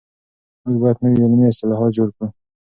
[0.63, 2.27] موږ بايد نوي علمي اصطلاحات جوړ کړو.